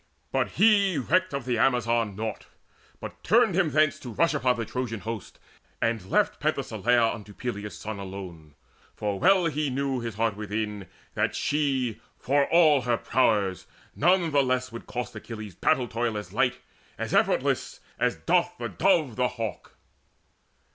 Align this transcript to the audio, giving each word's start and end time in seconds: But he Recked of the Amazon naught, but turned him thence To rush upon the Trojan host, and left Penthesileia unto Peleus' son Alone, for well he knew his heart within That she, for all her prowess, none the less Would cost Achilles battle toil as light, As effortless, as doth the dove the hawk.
But 0.31 0.53
he 0.57 0.97
Recked 0.97 1.31
of 1.31 1.45
the 1.45 1.59
Amazon 1.59 2.15
naught, 2.15 2.47
but 2.99 3.23
turned 3.23 3.53
him 3.53 3.69
thence 3.69 3.99
To 3.99 4.09
rush 4.09 4.33
upon 4.33 4.55
the 4.55 4.65
Trojan 4.65 5.01
host, 5.01 5.37
and 5.79 6.09
left 6.09 6.39
Penthesileia 6.39 7.13
unto 7.13 7.35
Peleus' 7.35 7.77
son 7.77 7.99
Alone, 7.99 8.55
for 8.95 9.19
well 9.19 9.45
he 9.45 9.69
knew 9.69 9.99
his 9.99 10.15
heart 10.15 10.35
within 10.35 10.87
That 11.13 11.35
she, 11.35 12.01
for 12.17 12.47
all 12.51 12.81
her 12.81 12.97
prowess, 12.97 13.67
none 13.95 14.31
the 14.31 14.41
less 14.41 14.71
Would 14.71 14.87
cost 14.87 15.15
Achilles 15.15 15.53
battle 15.53 15.87
toil 15.87 16.17
as 16.17 16.33
light, 16.33 16.57
As 16.97 17.13
effortless, 17.13 17.79
as 17.99 18.15
doth 18.15 18.57
the 18.57 18.69
dove 18.69 19.17
the 19.17 19.27
hawk. 19.27 19.75